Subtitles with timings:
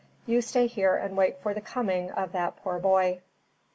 [0.25, 3.21] You stay here and wait for the coming of that poor boy."